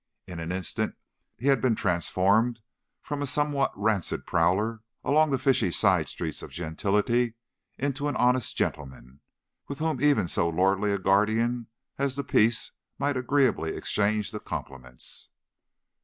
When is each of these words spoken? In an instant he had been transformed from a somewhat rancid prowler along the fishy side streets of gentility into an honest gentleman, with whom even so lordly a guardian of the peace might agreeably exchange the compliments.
In 0.25 0.39
an 0.39 0.51
instant 0.51 0.95
he 1.37 1.45
had 1.45 1.61
been 1.61 1.75
transformed 1.75 2.61
from 3.03 3.21
a 3.21 3.27
somewhat 3.27 3.71
rancid 3.79 4.25
prowler 4.25 4.81
along 5.03 5.29
the 5.29 5.37
fishy 5.37 5.69
side 5.69 6.07
streets 6.09 6.41
of 6.41 6.49
gentility 6.49 7.35
into 7.77 8.07
an 8.07 8.15
honest 8.15 8.57
gentleman, 8.57 9.19
with 9.67 9.77
whom 9.77 10.01
even 10.01 10.27
so 10.27 10.49
lordly 10.49 10.91
a 10.91 10.97
guardian 10.97 11.67
of 11.99 12.15
the 12.15 12.23
peace 12.23 12.71
might 12.97 13.15
agreeably 13.15 13.75
exchange 13.75 14.31
the 14.31 14.39
compliments. 14.39 15.29